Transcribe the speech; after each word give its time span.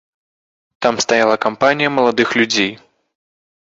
Там 0.85 0.95
стаяла 1.05 1.37
кампанія 1.45 1.89
маладых 2.01 2.29
людзей. 2.43 2.71